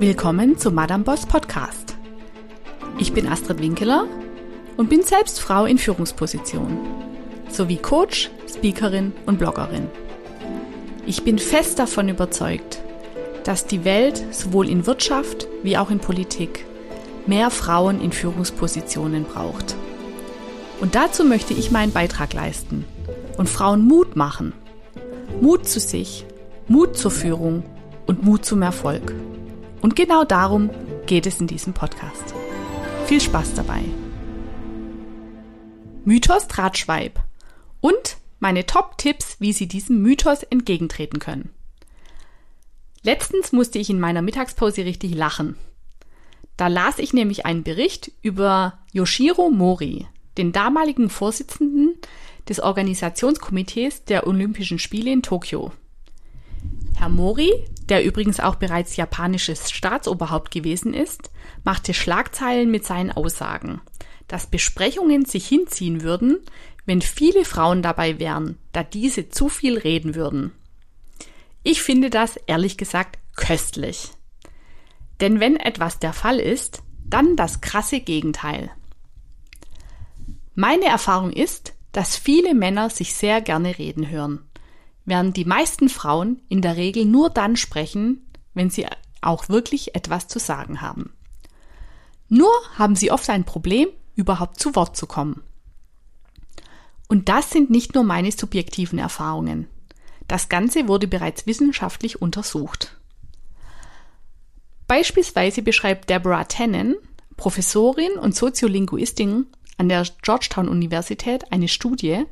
[0.00, 1.94] Willkommen zum Madame Boss Podcast.
[2.98, 4.06] Ich bin Astrid Winkeler
[4.78, 6.78] und bin selbst Frau in Führungsposition
[7.50, 9.88] sowie Coach, Speakerin und Bloggerin.
[11.04, 12.80] Ich bin fest davon überzeugt,
[13.44, 16.64] dass die Welt sowohl in Wirtschaft wie auch in Politik
[17.26, 19.76] mehr Frauen in Führungspositionen braucht.
[20.80, 22.86] Und dazu möchte ich meinen Beitrag leisten
[23.36, 24.54] und Frauen Mut machen.
[25.42, 26.24] Mut zu sich,
[26.68, 27.64] Mut zur Führung
[28.06, 29.12] und Mut zum Erfolg.
[29.80, 30.70] Und genau darum
[31.06, 32.34] geht es in diesem Podcast.
[33.06, 33.82] Viel Spaß dabei.
[36.04, 37.20] Mythos Drahtschweib
[37.80, 41.50] und meine Top-Tipps, wie Sie diesem Mythos entgegentreten können.
[43.02, 45.56] Letztens musste ich in meiner Mittagspause richtig lachen.
[46.56, 51.96] Da las ich nämlich einen Bericht über Yoshiro Mori, den damaligen Vorsitzenden
[52.48, 55.72] des Organisationskomitees der Olympischen Spiele in Tokio.
[57.00, 57.50] Herr Mori,
[57.88, 61.30] der übrigens auch bereits japanisches Staatsoberhaupt gewesen ist,
[61.64, 63.80] machte Schlagzeilen mit seinen Aussagen,
[64.28, 66.40] dass Besprechungen sich hinziehen würden,
[66.84, 70.52] wenn viele Frauen dabei wären, da diese zu viel reden würden.
[71.62, 74.10] Ich finde das ehrlich gesagt köstlich.
[75.22, 78.70] Denn wenn etwas der Fall ist, dann das krasse Gegenteil.
[80.54, 84.49] Meine Erfahrung ist, dass viele Männer sich sehr gerne reden hören,
[85.10, 88.86] während die meisten Frauen in der Regel nur dann sprechen, wenn sie
[89.20, 91.12] auch wirklich etwas zu sagen haben.
[92.28, 95.42] Nur haben sie oft ein Problem, überhaupt zu Wort zu kommen.
[97.08, 99.66] Und das sind nicht nur meine subjektiven Erfahrungen.
[100.28, 102.96] Das Ganze wurde bereits wissenschaftlich untersucht.
[104.86, 106.94] Beispielsweise beschreibt Deborah Tannen,
[107.36, 112.26] Professorin und Soziolinguistin an der Georgetown Universität, eine Studie,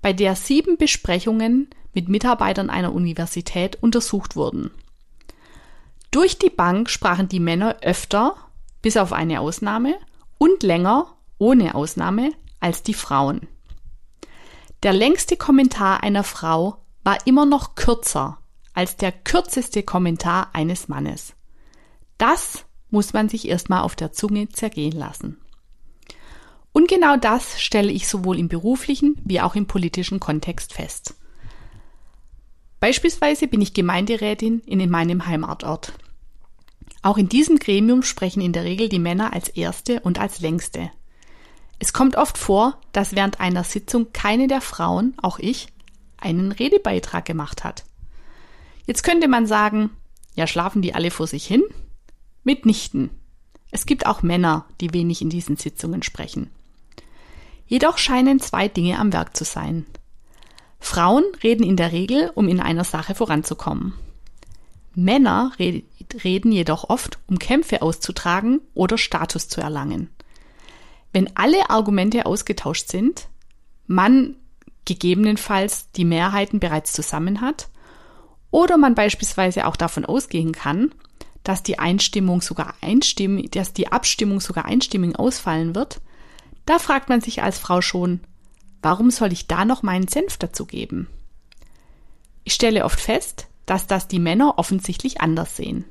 [0.00, 4.70] bei der sieben Besprechungen mit Mitarbeitern einer Universität untersucht wurden.
[6.10, 8.34] Durch die Bank sprachen die Männer öfter,
[8.82, 9.94] bis auf eine Ausnahme,
[10.38, 13.46] und länger, ohne Ausnahme, als die Frauen.
[14.82, 18.38] Der längste Kommentar einer Frau war immer noch kürzer
[18.72, 21.34] als der kürzeste Kommentar eines Mannes.
[22.18, 25.38] Das muss man sich erstmal auf der Zunge zergehen lassen.
[26.72, 31.14] Und genau das stelle ich sowohl im beruflichen wie auch im politischen Kontext fest.
[32.80, 35.92] Beispielsweise bin ich Gemeinderätin in meinem Heimatort.
[37.02, 40.90] Auch in diesem Gremium sprechen in der Regel die Männer als erste und als längste.
[41.78, 45.68] Es kommt oft vor, dass während einer Sitzung keine der Frauen, auch ich,
[46.18, 47.84] einen Redebeitrag gemacht hat.
[48.86, 49.90] Jetzt könnte man sagen,
[50.34, 51.62] ja, schlafen die alle vor sich hin?
[52.44, 53.10] Mitnichten.
[53.70, 56.50] Es gibt auch Männer, die wenig in diesen Sitzungen sprechen.
[57.66, 59.86] Jedoch scheinen zwei Dinge am Werk zu sein.
[60.80, 63.94] Frauen reden in der Regel, um in einer Sache voranzukommen.
[64.94, 70.10] Männer reden jedoch oft, um Kämpfe auszutragen oder Status zu erlangen.
[71.12, 73.28] Wenn alle Argumente ausgetauscht sind,
[73.86, 74.36] man
[74.84, 77.68] gegebenenfalls die Mehrheiten bereits zusammen hat
[78.50, 80.92] oder man beispielsweise auch davon ausgehen kann,
[81.44, 86.00] dass die Einstimmung sogar einstimmig, dass die Abstimmung sogar einstimmig ausfallen wird,
[86.66, 88.20] da fragt man sich als Frau schon,
[88.82, 91.08] warum soll ich da noch meinen Senf dazu geben?
[92.44, 95.84] Ich stelle oft fest, dass das die Männer offensichtlich anders sehen.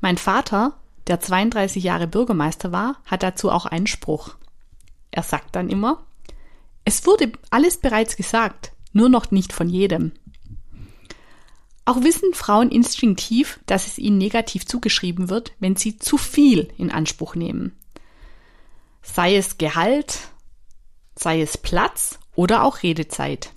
[0.00, 0.74] Mein Vater,
[1.06, 4.36] der 32 Jahre Bürgermeister war, hat dazu auch einen Spruch.
[5.10, 6.04] Er sagt dann immer,
[6.84, 10.12] es wurde alles bereits gesagt, nur noch nicht von jedem.
[11.84, 16.90] Auch wissen Frauen instinktiv, dass es ihnen negativ zugeschrieben wird, wenn sie zu viel in
[16.90, 17.76] Anspruch nehmen.
[19.02, 20.29] Sei es Gehalt,
[21.20, 23.52] sei es Platz oder auch Redezeit.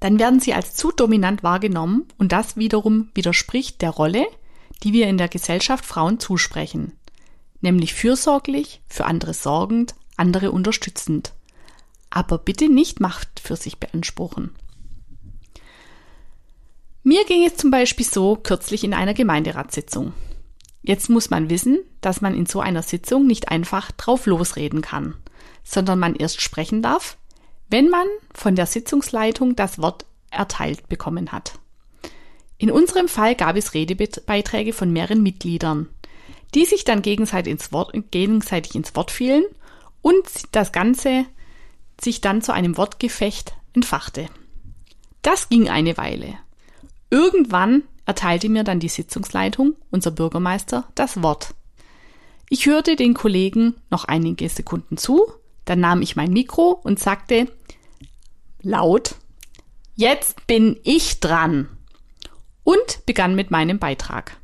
[0.00, 4.26] Dann werden sie als zu dominant wahrgenommen und das wiederum widerspricht der Rolle,
[4.82, 6.92] die wir in der Gesellschaft Frauen zusprechen,
[7.60, 11.32] nämlich fürsorglich, für andere sorgend, andere unterstützend.
[12.10, 14.54] Aber bitte nicht Macht für sich beanspruchen.
[17.02, 20.14] Mir ging es zum Beispiel so kürzlich in einer Gemeinderatssitzung.
[20.82, 25.14] Jetzt muss man wissen, dass man in so einer Sitzung nicht einfach drauf losreden kann,
[25.62, 27.16] sondern man erst sprechen darf,
[27.70, 31.58] wenn man von der Sitzungsleitung das Wort erteilt bekommen hat.
[32.58, 35.88] In unserem Fall gab es Redebeiträge von mehreren Mitgliedern,
[36.54, 39.44] die sich dann gegenseitig ins Wort, gegenseitig ins Wort fielen
[40.02, 41.26] und das Ganze
[42.00, 44.28] sich dann zu einem Wortgefecht entfachte.
[45.22, 46.34] Das ging eine Weile.
[47.10, 51.54] Irgendwann erteilte mir dann die Sitzungsleitung, unser Bürgermeister, das Wort.
[52.48, 55.26] Ich hörte den Kollegen noch einige Sekunden zu,
[55.64, 57.48] dann nahm ich mein Mikro und sagte
[58.62, 59.16] laut,
[59.94, 61.68] jetzt bin ich dran
[62.62, 64.36] und begann mit meinem Beitrag.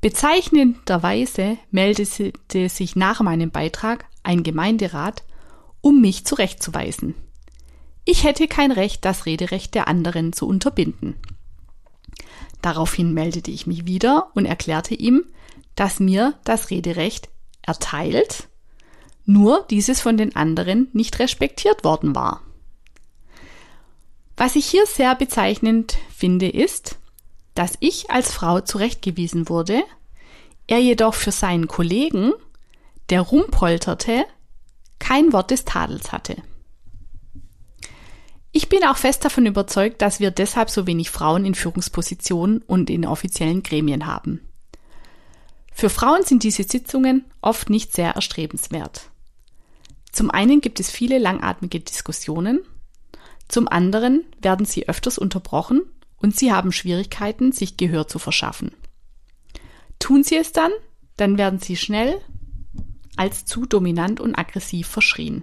[0.00, 2.32] Bezeichnenderweise meldete
[2.68, 5.24] sich nach meinem Beitrag ein Gemeinderat,
[5.80, 7.14] um mich zurechtzuweisen.
[8.04, 11.16] Ich hätte kein Recht, das Rederecht der anderen zu unterbinden.
[12.62, 15.24] Daraufhin meldete ich mich wieder und erklärte ihm,
[15.76, 17.28] dass mir das Rederecht
[17.62, 18.48] erteilt,
[19.24, 22.42] nur dieses von den anderen nicht respektiert worden war.
[24.36, 26.96] Was ich hier sehr bezeichnend finde, ist,
[27.54, 29.82] dass ich als Frau zurechtgewiesen wurde,
[30.66, 32.32] er jedoch für seinen Kollegen,
[33.08, 34.24] der rumpolterte,
[34.98, 36.36] kein Wort des Tadels hatte.
[38.52, 42.90] Ich bin auch fest davon überzeugt, dass wir deshalb so wenig Frauen in Führungspositionen und
[42.90, 44.45] in offiziellen Gremien haben.
[45.76, 49.10] Für Frauen sind diese Sitzungen oft nicht sehr erstrebenswert.
[50.10, 52.60] Zum einen gibt es viele langatmige Diskussionen,
[53.46, 55.82] zum anderen werden sie öfters unterbrochen
[56.16, 58.70] und sie haben Schwierigkeiten, sich Gehör zu verschaffen.
[59.98, 60.72] Tun sie es dann,
[61.18, 62.22] dann werden sie schnell
[63.18, 65.42] als zu dominant und aggressiv verschrien.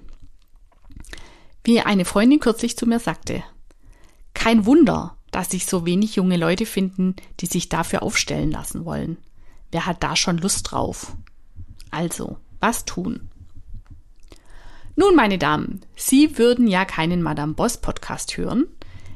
[1.63, 3.43] Wie eine Freundin kürzlich zu mir sagte,
[4.33, 9.17] kein Wunder, dass sich so wenig junge Leute finden, die sich dafür aufstellen lassen wollen.
[9.73, 11.17] Wer hat da schon Lust drauf?
[11.89, 13.31] Also, was tun?
[14.95, 18.67] Nun, meine Damen, Sie würden ja keinen Madame Boss Podcast hören,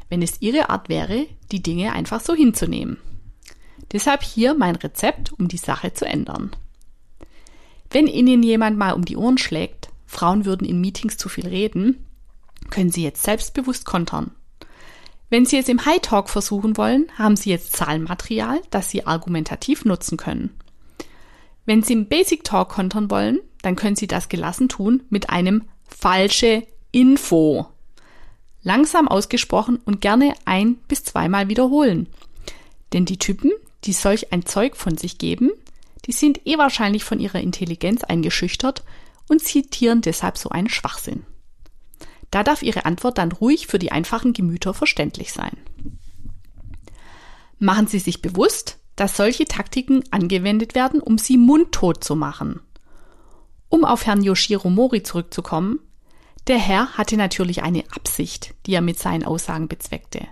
[0.09, 2.97] wenn es Ihre Art wäre, die Dinge einfach so hinzunehmen.
[3.91, 6.49] Deshalb hier mein Rezept, um die Sache zu ändern.
[7.91, 12.03] Wenn Ihnen jemand mal um die Ohren schlägt, Frauen würden in Meetings zu viel reden,
[12.71, 14.31] können Sie jetzt selbstbewusst kontern.
[15.29, 19.83] Wenn Sie es im High Talk versuchen wollen, haben Sie jetzt Zahlenmaterial, das Sie argumentativ
[19.83, 20.51] nutzen können.
[21.65, 25.65] Wenn Sie im Basic Talk kontern wollen, dann können Sie das gelassen tun mit einem
[25.85, 27.67] falsche Info.
[28.63, 32.07] Langsam ausgesprochen und gerne ein bis zweimal wiederholen.
[32.93, 33.51] Denn die Typen,
[33.83, 35.51] die solch ein Zeug von sich geben,
[36.05, 38.83] die sind eh wahrscheinlich von ihrer Intelligenz eingeschüchtert
[39.27, 41.25] und zitieren deshalb so einen Schwachsinn.
[42.31, 45.55] Da darf Ihre Antwort dann ruhig für die einfachen Gemüter verständlich sein.
[47.59, 52.61] Machen Sie sich bewusst, dass solche Taktiken angewendet werden, um Sie mundtot zu machen.
[53.69, 55.79] Um auf Herrn Yoshiro Mori zurückzukommen,
[56.47, 60.27] der Herr hatte natürlich eine Absicht, die er mit seinen Aussagen bezweckte.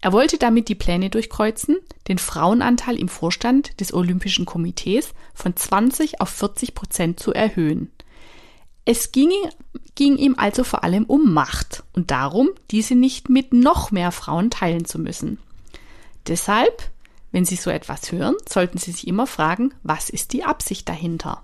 [0.00, 1.76] Er wollte damit die Pläne durchkreuzen,
[2.06, 7.90] den Frauenanteil im Vorstand des Olympischen Komitees von 20 auf 40 Prozent zu erhöhen.
[8.90, 9.30] Es ging,
[9.96, 14.48] ging ihm also vor allem um Macht und darum, diese nicht mit noch mehr Frauen
[14.48, 15.38] teilen zu müssen.
[16.26, 16.90] Deshalb,
[17.30, 21.42] wenn Sie so etwas hören, sollten Sie sich immer fragen, was ist die Absicht dahinter?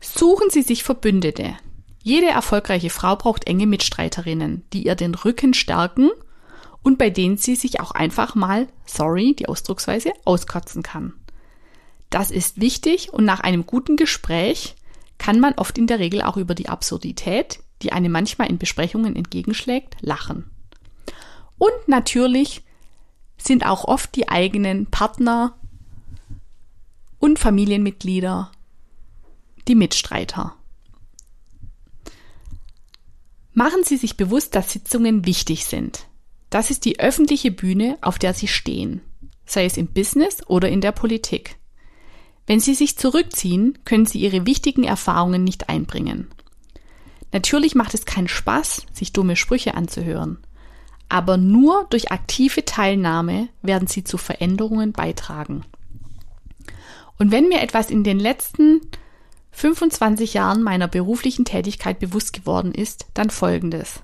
[0.00, 1.56] Suchen Sie sich Verbündete.
[2.00, 6.10] Jede erfolgreiche Frau braucht enge Mitstreiterinnen, die ihr den Rücken stärken
[6.84, 11.14] und bei denen sie sich auch einfach mal, sorry, die Ausdrucksweise, auskotzen kann.
[12.08, 14.76] Das ist wichtig und nach einem guten Gespräch
[15.30, 19.14] kann man oft in der Regel auch über die Absurdität, die einem manchmal in Besprechungen
[19.14, 20.50] entgegenschlägt, lachen.
[21.56, 22.64] Und natürlich
[23.38, 25.56] sind auch oft die eigenen Partner
[27.20, 28.50] und Familienmitglieder
[29.68, 30.56] die Mitstreiter.
[33.52, 36.08] Machen Sie sich bewusst, dass Sitzungen wichtig sind.
[36.50, 39.00] Das ist die öffentliche Bühne, auf der Sie stehen,
[39.46, 41.59] sei es im Business oder in der Politik.
[42.50, 46.26] Wenn Sie sich zurückziehen, können Sie Ihre wichtigen Erfahrungen nicht einbringen.
[47.30, 50.36] Natürlich macht es keinen Spaß, sich dumme Sprüche anzuhören,
[51.08, 55.64] aber nur durch aktive Teilnahme werden Sie zu Veränderungen beitragen.
[57.20, 58.80] Und wenn mir etwas in den letzten
[59.52, 64.02] 25 Jahren meiner beruflichen Tätigkeit bewusst geworden ist, dann folgendes.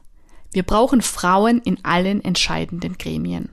[0.53, 3.49] Wir brauchen Frauen in allen entscheidenden Gremien.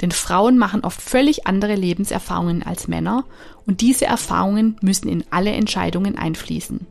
[0.00, 3.24] Denn Frauen machen oft völlig andere Lebenserfahrungen als Männer
[3.66, 6.86] und diese Erfahrungen müssen in alle Entscheidungen einfließen.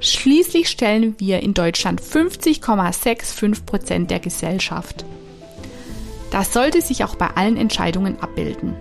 [0.00, 5.04] Schließlich stellen wir in Deutschland 50,65 Prozent der Gesellschaft.
[6.30, 8.76] Das sollte sich auch bei allen Entscheidungen abbilden.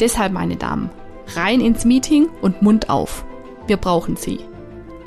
[0.00, 0.90] Deshalb, meine Damen,
[1.34, 3.24] rein ins Meeting und Mund auf.
[3.66, 4.40] Wir brauchen Sie.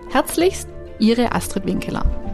[0.09, 2.28] Herzlichst, Ihre Astrid Winkeler.